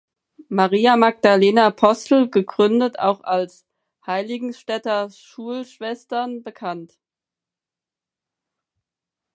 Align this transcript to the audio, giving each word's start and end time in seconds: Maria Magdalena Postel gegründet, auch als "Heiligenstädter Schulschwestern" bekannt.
Maria 0.49 0.95
Magdalena 0.97 1.69
Postel 1.69 2.27
gegründet, 2.27 2.97
auch 2.97 3.23
als 3.23 3.67
"Heiligenstädter 4.07 5.11
Schulschwestern" 5.11 6.41
bekannt. 6.41 6.97